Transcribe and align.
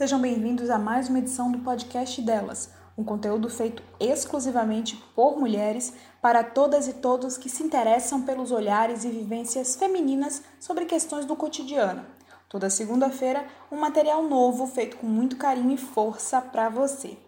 Sejam 0.00 0.18
bem-vindos 0.18 0.70
a 0.70 0.78
mais 0.78 1.10
uma 1.10 1.18
edição 1.18 1.52
do 1.52 1.58
podcast 1.58 2.22
delas, 2.22 2.70
um 2.96 3.04
conteúdo 3.04 3.50
feito 3.50 3.82
exclusivamente 4.00 4.96
por 5.14 5.38
mulheres 5.38 5.92
para 6.22 6.42
todas 6.42 6.88
e 6.88 6.94
todos 6.94 7.36
que 7.36 7.50
se 7.50 7.62
interessam 7.62 8.22
pelos 8.22 8.50
olhares 8.50 9.04
e 9.04 9.10
vivências 9.10 9.76
femininas 9.76 10.42
sobre 10.58 10.86
questões 10.86 11.26
do 11.26 11.36
cotidiano. 11.36 12.06
Toda 12.48 12.70
segunda-feira, 12.70 13.46
um 13.70 13.78
material 13.78 14.22
novo 14.22 14.66
feito 14.66 14.96
com 14.96 15.06
muito 15.06 15.36
carinho 15.36 15.72
e 15.72 15.76
força 15.76 16.40
para 16.40 16.70
você. 16.70 17.18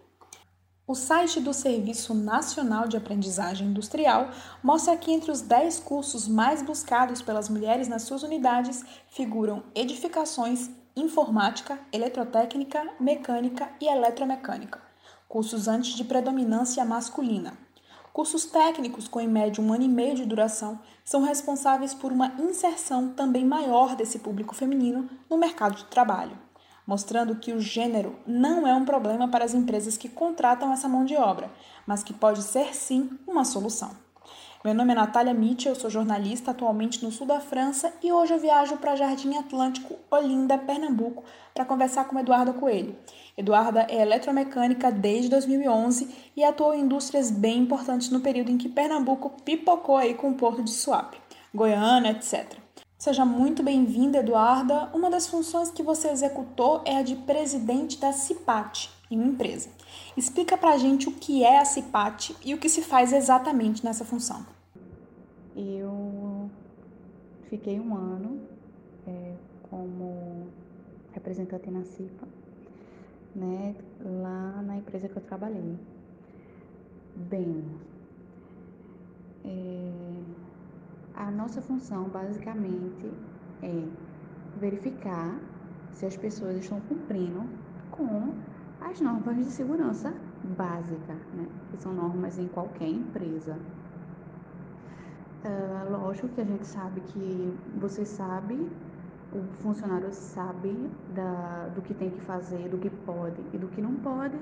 O 0.87 0.95
site 0.95 1.39
do 1.39 1.53
Serviço 1.53 2.15
Nacional 2.15 2.87
de 2.87 2.97
Aprendizagem 2.97 3.67
Industrial 3.67 4.31
mostra 4.63 4.97
que 4.97 5.11
entre 5.11 5.29
os 5.29 5.41
10 5.41 5.79
cursos 5.81 6.27
mais 6.27 6.63
buscados 6.63 7.21
pelas 7.21 7.49
mulheres 7.49 7.87
nas 7.87 8.01
suas 8.01 8.23
unidades 8.23 8.83
figuram 9.11 9.61
edificações, 9.75 10.71
informática, 10.95 11.79
eletrotécnica, 11.91 12.87
mecânica 12.99 13.69
e 13.79 13.87
eletromecânica, 13.87 14.81
cursos 15.27 15.67
antes 15.67 15.95
de 15.95 16.03
predominância 16.03 16.83
masculina. 16.85 17.57
Cursos 18.11 18.45
técnicos 18.45 19.07
com 19.07 19.19
em 19.19 19.27
média 19.27 19.63
um 19.63 19.73
ano 19.73 19.83
e 19.83 19.89
meio 19.89 20.15
de 20.15 20.25
duração 20.25 20.79
são 21.03 21.23
responsáveis 21.23 21.93
por 21.93 22.11
uma 22.11 22.33
inserção 22.39 23.09
também 23.09 23.43
maior 23.43 23.95
desse 23.95 24.19
público 24.19 24.53
feminino 24.53 25.09
no 25.29 25.37
mercado 25.37 25.75
de 25.75 25.85
trabalho 25.85 26.37
mostrando 26.85 27.35
que 27.35 27.53
o 27.53 27.59
gênero 27.59 28.15
não 28.25 28.67
é 28.67 28.73
um 28.73 28.85
problema 28.85 29.27
para 29.27 29.45
as 29.45 29.53
empresas 29.53 29.97
que 29.97 30.09
contratam 30.09 30.71
essa 30.71 30.87
mão 30.87 31.05
de 31.05 31.15
obra, 31.15 31.51
mas 31.87 32.03
que 32.03 32.13
pode 32.13 32.43
ser 32.43 32.75
sim 32.75 33.17
uma 33.25 33.45
solução. 33.45 34.02
Meu 34.63 34.73
nome 34.73 34.93
é 34.93 34.95
Natália 34.95 35.33
Mitchell, 35.33 35.73
eu 35.73 35.79
sou 35.79 35.89
jornalista 35.89 36.51
atualmente 36.51 37.03
no 37.03 37.11
sul 37.11 37.27
da 37.27 37.41
França 37.41 37.91
e 38.01 38.13
hoje 38.13 38.33
eu 38.33 38.39
viajo 38.39 38.77
para 38.77 38.95
Jardim 38.95 39.35
Atlântico, 39.35 39.95
Olinda, 40.09 40.57
Pernambuco, 40.57 41.25
para 41.53 41.65
conversar 41.65 42.05
com 42.05 42.17
Eduarda 42.17 42.53
Coelho. 42.53 42.95
Eduarda 43.37 43.85
é 43.89 44.01
eletromecânica 44.01 44.89
desde 44.89 45.29
2011 45.31 46.31
e 46.37 46.45
atuou 46.45 46.73
em 46.73 46.79
indústrias 46.79 47.29
bem 47.29 47.59
importantes 47.59 48.09
no 48.09 48.21
período 48.21 48.51
em 48.51 48.57
que 48.57 48.69
Pernambuco 48.69 49.33
pipocou 49.43 49.97
aí 49.97 50.13
com 50.13 50.29
o 50.29 50.35
porto 50.35 50.63
de 50.63 50.71
Suape, 50.71 51.17
Goiânia, 51.53 52.11
etc. 52.11 52.57
Seja 52.97 53.25
muito 53.25 53.61
bem-vinda, 53.61 54.19
Eduarda. 54.19 54.89
Uma 54.93 55.09
das 55.09 55.27
funções 55.27 55.71
que 55.71 55.83
você 55.83 56.07
executou 56.07 56.81
é 56.85 56.95
a 56.95 57.03
de 57.03 57.17
presidente 57.17 57.97
da 57.97 58.13
CIPAT, 58.13 58.89
em 59.11 59.17
uma 59.17 59.27
empresa. 59.27 59.67
Explica 60.15 60.55
pra 60.55 60.77
gente 60.77 61.09
o 61.09 61.11
que 61.11 61.43
é 61.43 61.59
a 61.59 61.65
CIPAT 61.65 62.33
e 62.45 62.53
o 62.53 62.57
que 62.57 62.69
se 62.69 62.81
faz 62.81 63.11
exatamente 63.11 63.83
nessa 63.83 64.05
função. 64.05 64.52
Eu 65.55 66.49
fiquei 67.43 67.79
um 67.79 67.95
ano 67.95 68.41
é, 69.07 69.35
como 69.69 70.47
representante 71.13 71.69
na 71.69 71.83
CIPA, 71.83 72.27
né, 73.35 73.75
lá 74.03 74.61
na 74.63 74.77
empresa 74.77 75.07
que 75.07 75.17
eu 75.17 75.21
trabalhei. 75.21 75.77
Bem, 77.15 77.63
é, 79.45 79.91
a 81.15 81.29
nossa 81.29 81.61
função 81.61 82.05
basicamente 82.05 83.11
é 83.61 83.87
verificar 84.59 85.39
se 85.91 86.05
as 86.05 86.17
pessoas 86.17 86.57
estão 86.57 86.79
cumprindo 86.81 87.43
com 87.91 88.33
as 88.81 88.99
normas 88.99 89.37
de 89.37 89.45
segurança 89.45 90.13
básica, 90.57 91.13
né? 91.33 91.47
que 91.71 91.77
são 91.77 91.93
normas 91.93 92.37
em 92.37 92.47
qualquer 92.47 92.89
empresa. 92.89 93.57
Uh, 95.45 95.91
lógico 95.91 96.29
que 96.29 96.41
a 96.41 96.45
gente 96.45 96.65
sabe 96.65 97.01
que 97.01 97.53
você 97.77 98.05
sabe, 98.05 98.69
o 99.33 99.41
funcionário 99.61 100.13
sabe 100.13 100.89
da, 101.13 101.69
do 101.75 101.81
que 101.81 101.93
tem 101.93 102.09
que 102.11 102.21
fazer, 102.21 102.69
do 102.69 102.77
que 102.77 102.89
pode 102.89 103.41
e 103.51 103.57
do 103.57 103.67
que 103.67 103.81
não 103.81 103.93
pode, 103.95 104.39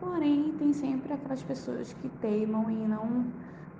porém 0.00 0.54
tem 0.58 0.72
sempre 0.72 1.12
aquelas 1.12 1.42
pessoas 1.42 1.92
que 1.92 2.08
teimam 2.20 2.70
e 2.70 2.88
não 2.88 3.26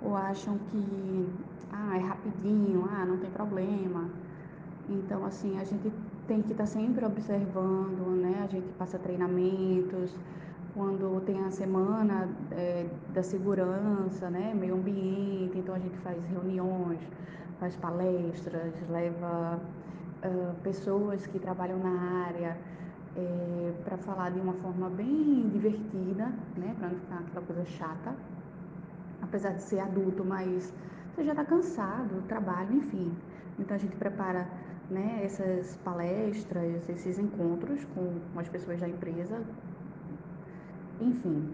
ou 0.03 0.15
acham 0.15 0.57
que 0.69 1.27
ah, 1.71 1.97
é 1.97 1.99
rapidinho, 1.99 2.87
ah, 2.91 3.05
não 3.05 3.17
tem 3.17 3.29
problema. 3.31 4.09
Então, 4.89 5.25
assim, 5.25 5.57
a 5.59 5.63
gente 5.63 5.91
tem 6.27 6.41
que 6.41 6.51
estar 6.51 6.65
tá 6.65 6.69
sempre 6.69 7.05
observando, 7.05 8.21
né? 8.21 8.41
A 8.43 8.47
gente 8.47 8.67
passa 8.77 8.99
treinamentos, 8.99 10.13
quando 10.73 11.21
tem 11.25 11.43
a 11.43 11.51
semana 11.51 12.29
é, 12.51 12.85
da 13.13 13.23
segurança, 13.23 14.29
né? 14.29 14.53
Meio 14.53 14.75
ambiente, 14.75 15.57
então 15.57 15.75
a 15.75 15.79
gente 15.79 15.97
faz 15.99 16.23
reuniões, 16.25 16.99
faz 17.59 17.75
palestras, 17.75 18.73
leva 18.89 19.59
uh, 20.23 20.55
pessoas 20.63 21.25
que 21.27 21.39
trabalham 21.39 21.77
na 21.79 22.25
área 22.25 22.57
é, 23.15 23.73
para 23.83 23.97
falar 23.97 24.31
de 24.31 24.39
uma 24.39 24.53
forma 24.53 24.89
bem 24.89 25.49
divertida, 25.49 26.31
né? 26.55 26.75
Para 26.79 26.89
não 26.89 26.99
ficar 26.99 27.19
aquela 27.19 27.45
coisa 27.45 27.65
chata, 27.65 28.15
apesar 29.21 29.51
de 29.51 29.63
ser 29.63 29.79
adulto, 29.79 30.23
mas 30.23 30.73
você 31.13 31.25
já 31.25 31.31
está 31.31 31.43
cansado 31.43 32.15
do 32.15 32.27
trabalho, 32.27 32.73
enfim. 32.77 33.11
Então 33.59 33.75
a 33.75 33.79
gente 33.79 33.95
prepara 33.97 34.47
né, 34.89 35.21
essas 35.23 35.77
palestras, 35.83 36.87
esses 36.89 37.19
encontros 37.19 37.83
com 37.93 38.19
as 38.39 38.47
pessoas 38.47 38.79
da 38.79 38.87
empresa. 38.87 39.41
Enfim, 41.01 41.49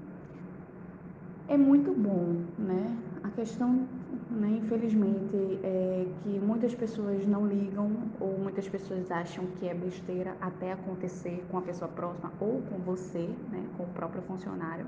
é 1.47 1.57
muito 1.57 1.93
bom, 1.93 2.43
né? 2.57 2.97
A 3.23 3.29
questão, 3.29 3.87
né, 4.29 4.59
infelizmente, 4.61 5.59
é 5.63 6.05
que 6.21 6.39
muitas 6.39 6.75
pessoas 6.75 7.25
não 7.25 7.47
ligam 7.47 7.89
ou 8.19 8.37
muitas 8.37 8.67
pessoas 8.67 9.09
acham 9.09 9.45
que 9.57 9.67
é 9.67 9.73
besteira 9.73 10.35
até 10.41 10.73
acontecer 10.73 11.45
com 11.49 11.57
a 11.57 11.61
pessoa 11.61 11.89
próxima 11.89 12.31
ou 12.39 12.61
com 12.69 12.77
você, 12.79 13.29
né, 13.51 13.63
com 13.77 13.83
o 13.83 13.87
próprio 13.87 14.21
funcionário. 14.23 14.85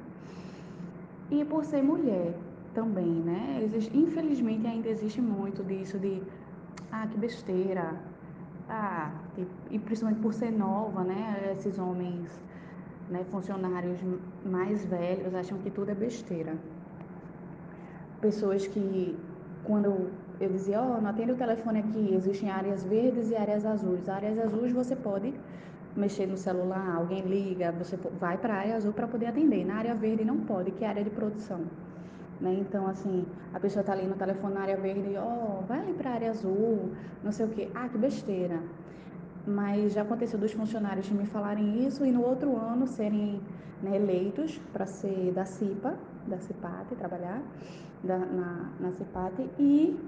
E 1.31 1.45
por 1.45 1.63
ser 1.63 1.81
mulher, 1.81 2.33
também, 2.73 3.05
né? 3.05 3.61
Existe, 3.63 3.95
infelizmente 3.97 4.67
ainda 4.67 4.89
existe 4.89 5.21
muito 5.21 5.63
disso 5.63 5.97
de 5.97 6.21
ah, 6.91 7.07
que 7.07 7.17
besteira. 7.17 7.95
Ah, 8.67 9.11
e 9.71 9.79
principalmente 9.79 10.21
por 10.21 10.33
ser 10.33 10.51
nova, 10.51 11.03
né? 11.03 11.53
Esses 11.57 11.79
homens, 11.79 12.29
né, 13.09 13.25
funcionários 13.31 13.99
mais 14.45 14.85
velhos 14.85 15.33
acham 15.33 15.57
que 15.57 15.69
tudo 15.69 15.91
é 15.91 15.95
besteira. 15.95 16.55
Pessoas 18.21 18.67
que 18.67 19.17
quando 19.63 20.09
eu 20.39 20.49
dizia, 20.49 20.81
ó, 20.81 20.97
oh, 20.97 21.01
não 21.01 21.09
atende 21.09 21.31
o 21.31 21.35
telefone 21.35 21.79
aqui, 21.79 22.13
existem 22.13 22.49
áreas 22.49 22.83
verdes 22.83 23.29
e 23.29 23.35
áreas 23.35 23.65
azuis. 23.65 24.07
Áreas 24.07 24.39
azuis 24.39 24.71
você 24.71 24.95
pode 24.95 25.33
mexer 25.95 26.27
no 26.27 26.37
celular, 26.37 26.95
alguém 26.95 27.21
liga, 27.21 27.71
você 27.71 27.97
vai 28.19 28.37
para 28.37 28.53
a 28.53 28.57
área 28.57 28.75
azul 28.75 28.93
para 28.93 29.07
poder 29.07 29.27
atender. 29.27 29.65
Na 29.65 29.75
área 29.75 29.95
verde 29.95 30.23
não 30.23 30.37
pode, 30.37 30.71
que 30.71 30.83
é 30.83 30.87
a 30.87 30.91
área 30.91 31.03
de 31.03 31.09
produção. 31.09 31.61
Né? 32.39 32.53
Então, 32.59 32.87
assim, 32.87 33.25
a 33.53 33.59
pessoa 33.59 33.81
está 33.81 33.93
ali 33.93 34.07
no 34.07 34.15
telefone 34.15 34.53
na 34.53 34.61
área 34.61 34.77
verde, 34.77 35.15
ó, 35.17 35.59
oh, 35.59 35.65
vai 35.65 35.79
ali 35.79 35.93
para 35.93 36.11
a 36.11 36.13
área 36.13 36.29
azul, 36.29 36.91
não 37.23 37.31
sei 37.31 37.45
o 37.45 37.49
quê. 37.49 37.69
Ah, 37.75 37.89
que 37.89 37.97
besteira. 37.97 38.59
Mas 39.47 39.93
já 39.93 40.01
aconteceu 40.01 40.37
dos 40.37 40.51
funcionários 40.51 41.09
me 41.09 41.25
falarem 41.25 41.85
isso 41.85 42.05
e 42.05 42.11
no 42.11 42.21
outro 42.21 42.55
ano 42.55 42.85
serem 42.85 43.41
né, 43.81 43.95
eleitos 43.95 44.59
para 44.71 44.85
ser 44.85 45.31
da 45.33 45.45
CIPA, 45.45 45.95
da 46.27 46.37
CIPAT, 46.37 46.95
trabalhar 46.95 47.41
da, 48.03 48.17
na, 48.17 48.69
na 48.79 48.91
CIPAT 48.91 49.49
e, 49.57 49.99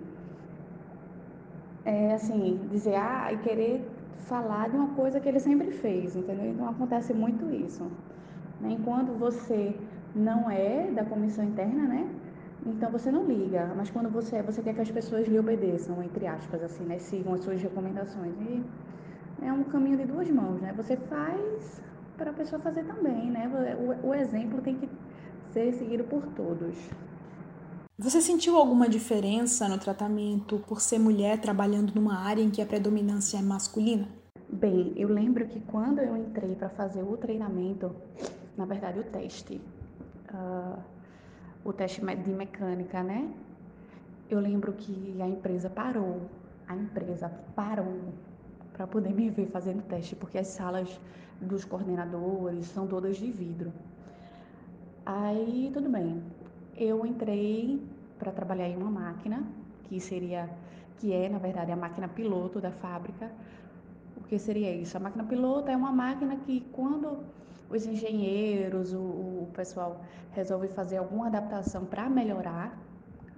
é, 1.86 2.14
assim, 2.14 2.60
dizer, 2.70 2.96
ah, 2.96 3.32
e 3.34 3.38
querer 3.38 3.88
falar 4.22 4.70
de 4.70 4.76
uma 4.76 4.90
coisa 4.90 5.20
que 5.20 5.28
ele 5.28 5.40
sempre 5.40 5.72
fez, 5.72 6.16
entendeu? 6.16 6.52
Então 6.52 6.70
acontece 6.70 7.14
muito 7.14 7.50
isso. 7.54 7.84
Né? 8.60 8.72
Enquanto 8.80 9.12
você 9.18 9.76
não 10.16 10.50
é 10.50 10.92
da 10.92 11.04
comissão 11.04 11.44
interna, 11.44 11.84
né? 11.88 12.08
Então 12.66 12.92
você 12.92 13.12
não 13.12 13.26
liga, 13.26 13.72
mas 13.76 13.90
quando 13.90 14.10
você 14.10 14.36
é, 14.36 14.44
você 14.44 14.62
quer 14.62 14.76
que 14.76 14.82
as 14.82 14.92
pessoas 14.92 15.28
lhe 15.28 15.40
obedeçam, 15.40 16.02
entre 16.04 16.28
aspas, 16.28 16.62
assim, 16.62 16.84
né? 16.84 17.00
Sigam 17.00 17.34
as 17.34 17.42
suas 17.42 17.62
recomendações. 17.62 18.34
E 18.42 18.64
é 19.42 19.52
um 19.52 19.64
caminho 19.64 19.98
de 19.98 20.06
duas 20.06 20.30
mãos, 20.30 20.62
né? 20.62 20.74
Você 20.78 20.96
faz 20.96 21.82
para 22.16 22.30
a 22.30 22.34
pessoa 22.34 22.62
fazer 22.62 22.84
também, 22.84 23.32
né? 23.32 23.50
O, 24.04 24.10
o 24.10 24.14
exemplo 24.14 24.62
tem 24.62 24.78
que 24.78 24.88
ser 25.52 25.74
seguido 25.74 26.04
por 26.04 26.24
todos. 26.28 26.78
Você 27.98 28.22
sentiu 28.22 28.56
alguma 28.56 28.88
diferença 28.88 29.68
no 29.68 29.78
tratamento 29.78 30.60
por 30.68 30.82
ser 30.82 31.00
mulher 31.00 31.40
trabalhando 31.40 31.94
numa 31.94 32.20
área 32.20 32.42
em 32.42 32.50
que 32.50 32.62
a 32.62 32.66
predominância 32.66 33.38
é 33.38 33.42
masculina? 33.42 34.08
Bem, 34.50 34.94
eu 34.96 35.08
lembro 35.08 35.48
que 35.48 35.60
quando 35.62 36.00
eu 36.00 36.16
entrei 36.18 36.56
para 36.56 36.70
fazer 36.70 37.04
o 37.04 37.16
treinamento, 37.18 37.96
na 38.58 38.66
verdade 38.66 39.00
o 39.00 39.04
teste, 39.04 39.62
uh, 40.34 40.80
o 41.64 41.72
teste 41.72 42.02
de 42.02 42.32
mecânica, 42.32 43.04
né? 43.04 43.32
Eu 44.30 44.40
lembro 44.40 44.74
que 44.74 45.16
a 45.22 45.28
empresa 45.28 45.70
parou, 45.70 46.22
a 46.68 46.76
empresa 46.76 47.30
parou 47.56 48.14
para 48.82 48.88
poder 48.88 49.14
me 49.14 49.30
ver 49.30 49.46
fazendo 49.46 49.84
teste, 49.84 50.16
porque 50.16 50.40
as 50.40 50.48
salas 50.48 51.00
dos 51.40 51.64
coordenadores 51.64 52.66
são 52.66 52.88
todas 52.88 53.16
de 53.18 53.32
vidro. 53.32 53.72
Aí, 55.06 55.70
tudo 55.72 55.88
bem. 55.88 56.24
Eu 56.76 57.06
entrei 57.06 57.80
para 58.18 58.32
trabalhar 58.32 58.68
em 58.68 58.76
uma 58.76 58.90
máquina, 58.90 59.44
que 59.84 60.00
seria, 60.00 60.50
que 60.98 61.14
é, 61.14 61.30
na 61.30 61.38
verdade, 61.38 61.72
a 61.72 61.76
máquina 61.76 62.08
piloto 62.08 62.60
da 62.60 62.72
fábrica, 62.72 63.32
O 64.18 64.24
que 64.24 64.40
seria 64.40 64.74
isso? 64.74 64.98
A 64.98 65.00
máquina 65.00 65.26
piloto 65.26 65.70
é 65.70 65.76
uma 65.76 65.92
máquina 65.92 66.36
que 66.38 66.62
quando 66.72 67.20
os 67.70 67.86
engenheiros, 67.86 68.94
o, 68.94 68.98
o 69.44 69.50
pessoal 69.54 70.02
resolve 70.32 70.70
fazer 70.70 70.98
alguma 70.98 71.28
adaptação 71.28 71.86
para 71.86 72.10
melhorar 72.10 72.76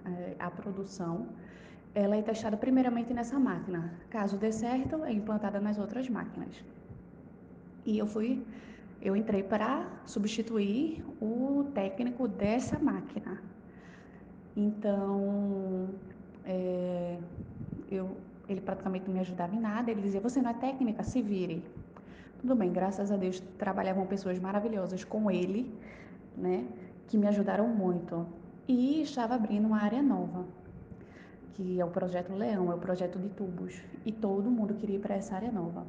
é, 0.05 0.35
a 0.39 0.49
produção, 0.49 1.27
ela 1.95 2.15
é 2.15 2.21
testada 2.21 2.57
primeiramente 2.57 3.13
nessa 3.13 3.39
máquina. 3.39 3.93
Caso 4.09 4.37
dê 4.37 4.51
certo, 4.51 5.03
é 5.03 5.11
implantada 5.11 5.59
nas 5.59 5.77
outras 5.77 6.09
máquinas. 6.09 6.63
E 7.85 7.97
eu 7.97 8.07
fui, 8.07 8.43
eu 9.01 9.15
entrei 9.15 9.43
para 9.43 9.87
substituir 10.05 11.03
o 11.21 11.65
técnico 11.73 12.27
dessa 12.27 12.79
máquina. 12.79 13.41
Então, 14.55 15.89
é, 16.45 17.17
eu, 17.91 18.15
ele 18.47 18.61
praticamente 18.61 19.05
não 19.07 19.13
me 19.13 19.19
ajudava 19.19 19.55
em 19.55 19.59
nada. 19.59 19.91
Ele 19.91 20.01
dizia: 20.01 20.21
Você 20.21 20.41
não 20.41 20.51
é 20.51 20.53
técnica? 20.53 21.03
Se 21.03 21.21
vire. 21.21 21.63
Tudo 22.39 22.55
bem, 22.55 22.71
graças 22.71 23.11
a 23.11 23.17
Deus 23.17 23.39
trabalhavam 23.57 24.05
pessoas 24.05 24.37
maravilhosas 24.39 25.03
com 25.03 25.29
ele, 25.31 25.73
né? 26.35 26.65
Que 27.07 27.17
me 27.17 27.27
ajudaram 27.27 27.67
muito. 27.67 28.25
E 28.67 29.01
estava 29.01 29.35
abrindo 29.35 29.65
uma 29.65 29.81
área 29.81 30.01
nova, 30.01 30.45
que 31.53 31.79
é 31.79 31.85
o 31.85 31.89
projeto 31.89 32.33
Leão, 32.33 32.71
é 32.71 32.75
o 32.75 32.77
projeto 32.77 33.19
de 33.19 33.29
tubos. 33.29 33.81
E 34.05 34.11
todo 34.11 34.49
mundo 34.49 34.73
queria 34.73 34.95
ir 34.97 34.99
para 34.99 35.15
essa 35.15 35.35
área 35.35 35.51
nova. 35.51 35.85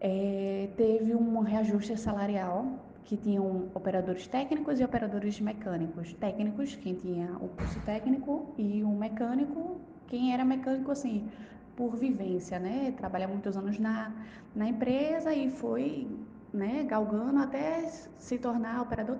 É, 0.00 0.68
teve 0.76 1.14
um 1.14 1.40
reajuste 1.40 1.96
salarial 1.96 2.66
que 3.04 3.16
tinham 3.16 3.68
operadores 3.74 4.26
técnicos 4.26 4.80
e 4.80 4.84
operadores 4.84 5.40
mecânicos. 5.40 6.12
Técnicos, 6.14 6.74
quem 6.76 6.94
tinha 6.94 7.32
o 7.40 7.48
curso 7.48 7.78
técnico, 7.80 8.46
e 8.58 8.82
um 8.84 8.96
mecânico, 8.96 9.80
quem 10.06 10.32
era 10.32 10.44
mecânico, 10.44 10.90
assim, 10.90 11.28
por 11.76 11.96
vivência, 11.96 12.58
né? 12.58 12.92
Trabalha 12.96 13.26
muitos 13.26 13.56
anos 13.56 13.78
na, 13.78 14.12
na 14.54 14.68
empresa 14.68 15.34
e 15.34 15.50
foi 15.50 16.08
né, 16.52 16.84
galgando 16.84 17.38
até 17.38 17.80
se 18.18 18.38
tornar 18.38 18.82
operador 18.82 19.16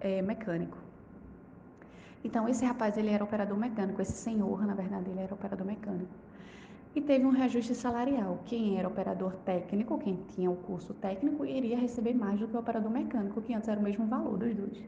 é, 0.00 0.22
mecânico. 0.22 0.78
Então, 2.22 2.48
esse 2.48 2.64
rapaz, 2.64 2.96
ele 2.96 3.10
era 3.10 3.24
operador 3.24 3.56
mecânico, 3.56 4.00
esse 4.02 4.12
senhor, 4.12 4.66
na 4.66 4.74
verdade, 4.74 5.10
ele 5.10 5.20
era 5.20 5.34
operador 5.34 5.66
mecânico. 5.66 6.12
E 6.94 7.00
teve 7.00 7.24
um 7.24 7.30
reajuste 7.30 7.74
salarial. 7.74 8.40
Quem 8.46 8.78
era 8.78 8.88
operador 8.88 9.32
técnico, 9.44 9.98
quem 9.98 10.18
tinha 10.34 10.50
o 10.50 10.56
curso 10.56 10.92
técnico, 10.94 11.46
iria 11.46 11.78
receber 11.78 12.14
mais 12.14 12.38
do 12.40 12.48
que 12.48 12.56
o 12.56 12.60
operador 12.60 12.90
mecânico, 12.90 13.40
que 13.40 13.54
antes 13.54 13.68
era 13.68 13.78
o 13.78 13.82
mesmo 13.82 14.06
valor 14.06 14.36
dos 14.36 14.54
dois. 14.54 14.82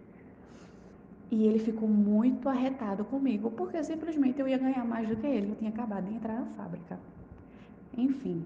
E 1.31 1.47
ele 1.47 1.59
ficou 1.59 1.89
muito 1.89 2.49
arretado 2.49 3.05
comigo, 3.05 3.51
porque 3.53 3.83
simplesmente 3.83 4.41
eu 4.41 4.49
ia 4.49 4.59
ganhar 4.59 4.85
mais 4.85 5.09
do 5.09 5.17
que 5.17 5.27
ele. 5.27 5.53
Eu 5.53 5.57
tinha 5.57 5.71
acabado 5.71 6.05
de 6.05 6.15
entrar 6.15 6.35
na 6.41 6.47
fábrica. 6.57 6.99
Enfim. 7.97 8.45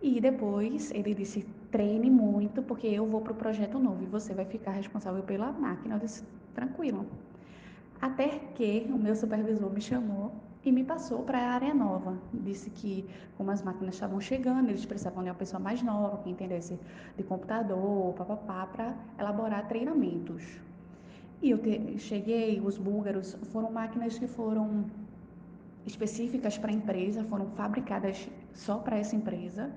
E 0.00 0.20
depois 0.20 0.90
ele 0.92 1.12
disse: 1.14 1.44
treine 1.70 2.08
muito, 2.08 2.62
porque 2.62 2.86
eu 2.86 3.04
vou 3.06 3.20
para 3.20 3.32
o 3.32 3.36
projeto 3.36 3.78
novo 3.78 4.02
e 4.02 4.06
você 4.06 4.32
vai 4.32 4.44
ficar 4.44 4.70
responsável 4.70 5.22
pela 5.24 5.52
máquina. 5.52 5.96
Eu 5.96 5.98
disse: 5.98 6.24
tranquilo. 6.54 7.04
Até 8.00 8.28
que 8.54 8.86
o 8.90 8.98
meu 8.98 9.16
supervisor 9.16 9.72
me 9.72 9.80
chamou 9.80 10.32
e 10.64 10.72
me 10.72 10.82
passou 10.82 11.22
para 11.22 11.38
a 11.38 11.50
área 11.52 11.72
nova. 11.72 12.18
Disse 12.32 12.70
que, 12.70 13.06
como 13.36 13.50
as 13.50 13.62
máquinas 13.62 13.94
estavam 13.94 14.20
chegando, 14.20 14.68
eles 14.68 14.84
precisavam 14.84 15.22
de 15.22 15.30
uma 15.30 15.34
pessoa 15.34 15.60
mais 15.60 15.82
nova, 15.82 16.18
que 16.18 16.30
entendesse 16.30 16.78
de 17.16 17.22
computador, 17.22 18.12
papapá, 18.14 18.66
para 18.66 18.94
elaborar 19.18 19.68
treinamentos. 19.68 20.42
E 21.40 21.50
eu 21.50 21.58
te, 21.58 21.98
cheguei, 21.98 22.60
os 22.60 22.76
búlgaros 22.78 23.34
foram 23.52 23.70
máquinas 23.70 24.18
que 24.18 24.26
foram 24.26 24.86
específicas 25.86 26.58
para 26.58 26.70
a 26.70 26.74
empresa, 26.74 27.22
foram 27.24 27.46
fabricadas 27.50 28.28
só 28.52 28.78
para 28.78 28.98
essa 28.98 29.14
empresa. 29.14 29.70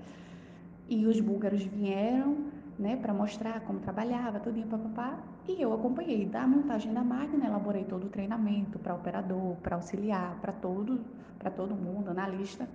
E 0.88 1.06
os 1.06 1.20
búlgaros 1.20 1.62
vieram 1.62 2.46
né, 2.76 2.96
para 2.96 3.14
mostrar 3.14 3.60
como 3.60 3.78
trabalhava, 3.78 4.40
tudinho, 4.40 4.66
papapá. 4.66 5.18
E 5.48 5.60
eu 5.60 5.72
acompanhei 5.72 6.26
da 6.26 6.46
montagem 6.46 6.92
da 6.92 7.02
máquina, 7.02 7.46
elaborei 7.46 7.84
todo 7.84 8.06
o 8.06 8.08
treinamento 8.08 8.78
para 8.78 8.94
operador, 8.94 9.56
para 9.56 9.76
auxiliar, 9.76 10.38
para 10.40 10.52
todo, 10.52 11.00
para 11.38 11.50
todo 11.50 11.74
mundo, 11.74 12.10
analista, 12.10 12.68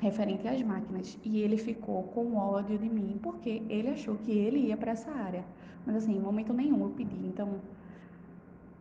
referente 0.00 0.46
às 0.46 0.60
máquinas. 0.62 1.18
E 1.24 1.40
ele 1.40 1.56
ficou 1.56 2.02
com 2.04 2.36
ódio 2.36 2.78
de 2.78 2.88
mim, 2.88 3.18
porque 3.22 3.62
ele 3.68 3.88
achou 3.88 4.16
que 4.16 4.32
ele 4.32 4.58
ia 4.58 4.76
para 4.76 4.92
essa 4.92 5.10
área. 5.10 5.44
Mas 5.86 5.96
assim, 5.96 6.16
em 6.16 6.20
momento 6.20 6.52
nenhum 6.52 6.82
eu 6.82 6.90
pedi. 6.90 7.16
Então, 7.26 7.60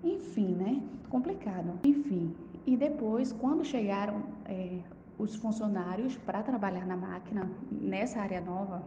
enfim, 0.03 0.47
né? 0.47 0.81
Complicado. 1.09 1.79
Enfim. 1.83 2.35
E 2.65 2.75
depois, 2.75 3.31
quando 3.31 3.63
chegaram 3.63 4.23
é, 4.45 4.79
os 5.17 5.35
funcionários 5.35 6.17
para 6.17 6.41
trabalhar 6.41 6.85
na 6.85 6.97
máquina, 6.97 7.49
nessa 7.71 8.19
área 8.19 8.41
nova, 8.41 8.83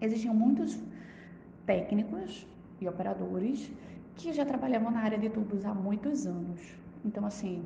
existiam 0.00 0.34
muitos 0.34 0.78
técnicos 1.64 2.46
e 2.80 2.88
operadores 2.88 3.70
que 4.14 4.32
já 4.32 4.44
trabalhavam 4.44 4.90
na 4.90 5.00
área 5.00 5.18
de 5.18 5.28
tubos 5.28 5.64
há 5.64 5.74
muitos 5.74 6.26
anos. 6.26 6.60
Então, 7.04 7.24
assim, 7.26 7.64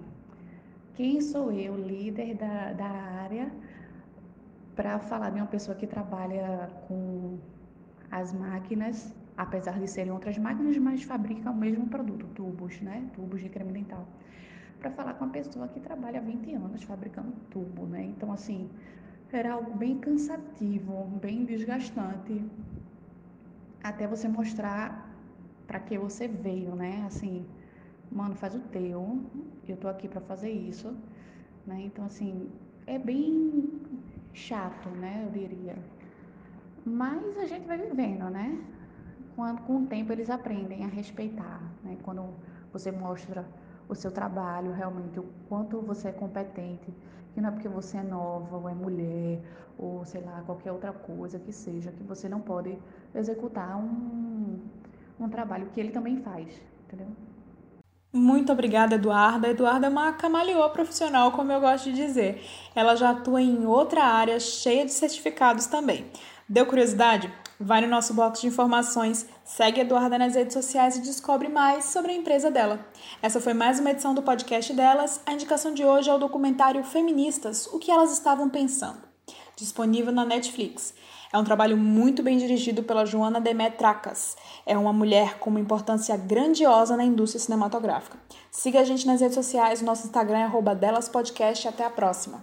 quem 0.95 1.21
sou 1.21 1.53
eu, 1.53 1.77
líder 1.77 2.35
da, 2.35 2.73
da 2.73 2.89
área, 2.89 3.51
para 4.75 4.99
falar 4.99 5.31
de 5.31 5.41
uma 5.41 5.47
pessoa 5.47 5.77
que 5.77 5.87
trabalha 5.87 6.71
com 6.87 7.39
as 8.11 8.33
máquinas 8.33 9.15
apesar 9.41 9.79
de 9.79 9.89
serem 9.89 10.13
outras 10.13 10.37
máquinas, 10.37 10.77
mas 10.77 11.03
fabricam 11.03 11.53
o 11.53 11.57
mesmo 11.57 11.87
produto, 11.87 12.27
tubos, 12.35 12.79
né? 12.83 13.09
Tubos 13.15 13.41
de 13.41 13.49
creme 13.49 13.73
dental. 13.73 14.07
Para 14.79 14.91
falar 14.91 15.15
com 15.15 15.25
uma 15.25 15.33
pessoa 15.33 15.67
que 15.67 15.81
trabalha 15.81 16.19
há 16.19 16.23
20 16.23 16.55
anos 16.55 16.83
fabricando 16.83 17.33
tubo, 17.51 17.87
né? 17.87 18.05
Então, 18.05 18.31
assim, 18.31 18.69
era 19.33 19.55
algo 19.55 19.73
bem 19.75 19.99
cansativo, 19.99 21.05
bem 21.23 21.47
desgastante, 21.47 22.45
até 23.83 24.07
você 24.07 24.29
mostrar 24.29 25.00
para 25.71 25.79
que 25.79 25.97
você 25.97 26.27
veio, 26.27 26.75
né? 26.75 27.05
Assim, 27.07 27.47
mano, 28.11 28.35
faz 28.35 28.57
o 28.57 28.59
teu, 28.59 29.21
eu 29.69 29.77
tô 29.77 29.87
aqui 29.87 30.09
para 30.09 30.21
fazer 30.21 30.51
isso, 30.51 30.93
né? 31.65 31.83
Então, 31.85 32.05
assim, 32.05 32.51
é 32.89 32.99
bem 32.99 33.81
chato, 34.33 34.89
né? 34.89 35.23
Eu 35.25 35.31
diria. 35.31 35.77
Mas 36.85 37.39
a 37.39 37.47
gente 37.47 37.69
vai 37.69 37.79
vivendo, 37.79 38.29
né? 38.31 38.61
quando, 39.37 39.61
com 39.63 39.85
o 39.85 39.87
tempo 39.87 40.13
eles 40.13 40.29
aprendem 40.29 40.85
a 40.85 40.89
respeitar, 40.89 41.63
né? 41.85 41.97
Quando 42.03 42.25
você 42.73 42.91
mostra 42.91 43.47
o 43.89 43.95
seu 43.95 44.11
trabalho, 44.11 44.73
realmente 44.73 45.21
o 45.21 45.25
quanto 45.49 45.81
você 45.81 46.09
é 46.09 46.13
competente, 46.13 46.93
que 47.33 47.41
não 47.41 47.51
é 47.51 47.53
porque 47.53 47.69
você 47.69 47.99
é 47.99 48.03
nova 48.03 48.57
ou 48.57 48.69
é 48.69 48.75
mulher 48.75 49.41
ou 49.79 50.05
sei 50.05 50.21
lá 50.23 50.43
qualquer 50.45 50.73
outra 50.73 50.93
coisa 50.93 51.39
que 51.39 51.53
seja 51.53 51.93
que 51.93 52.03
você 52.03 52.29
não 52.29 52.41
pode 52.41 52.77
executar 53.15 53.77
um, 53.77 54.59
um 55.25 55.29
trabalho 55.29 55.71
que 55.73 55.81
ele 55.81 55.91
também 55.91 56.21
faz, 56.23 56.49
entendeu? 56.87 57.09
Muito 58.13 58.51
obrigada, 58.51 58.97
Eduarda. 58.97 59.49
Eduarda 59.49 59.87
é 59.87 59.91
uma 59.91 60.13
camaleoa 60.13 60.69
profissional, 60.71 61.31
como 61.31 61.53
eu 61.53 61.61
gosto 61.61 61.93
de 61.93 61.97
dizer. 61.97 62.45
Ela 62.75 62.97
já 62.97 63.11
atua 63.11 63.41
em 63.41 63.65
outra 63.65 64.03
área 64.03 64.41
cheia 64.41 64.85
de 64.85 64.93
certificados 64.93 65.67
também. 65.67 66.07
Deu 66.49 66.67
curiosidade? 66.67 67.33
Vai 67.61 67.83
no 67.83 67.87
nosso 67.87 68.15
box 68.15 68.41
de 68.41 68.49
informações, 68.49 69.29
segue 69.45 69.81
a 69.81 69.85
Eduarda 69.85 70.19
nas 70.19 70.35
redes 70.35 70.55
sociais 70.55 70.97
e 70.97 71.03
descobre 71.03 71.47
mais 71.47 71.85
sobre 71.85 72.11
a 72.11 72.15
empresa 72.15 72.51
dela. 72.51 72.81
Essa 73.23 73.41
foi 73.41 73.55
mais 73.55 73.79
uma 73.79 73.91
edição 73.91 74.15
do 74.15 74.23
podcast 74.23 74.73
delas. 74.73 75.21
A 75.25 75.35
indicação 75.35 75.73
de 75.73 75.85
hoje 75.85 76.11
é 76.11 76.15
o 76.15 76.19
documentário 76.19 76.83
Feministas: 76.83 77.69
O 77.69 77.79
que 77.79 77.91
elas 77.91 78.13
estavam 78.13 78.49
pensando, 78.49 79.03
disponível 79.55 80.11
na 80.11 80.25
Netflix. 80.25 80.95
É 81.33 81.39
um 81.39 81.45
trabalho 81.45 81.77
muito 81.77 82.25
bem 82.25 82.37
dirigido 82.37 82.83
pela 82.83 83.07
Joana 83.07 83.41
Demetracas. 83.41 84.37
É 84.67 84.77
uma 84.77 84.93
mulher 84.93 85.39
com 85.39 85.49
uma 85.49 85.61
importância 85.61 86.17
grandiosa 86.17 86.97
na 86.97 87.05
indústria 87.05 87.41
cinematográfica. 87.41 88.19
Siga 88.51 88.81
a 88.81 88.85
gente 88.85 89.07
nas 89.07 89.21
redes 89.21 89.37
sociais, 89.37 89.81
nosso 89.81 90.07
Instagram 90.07 90.39
é 90.39 90.47
delaspodcast. 90.75 91.69
Até 91.69 91.85
a 91.85 91.91
próxima! 91.91 92.43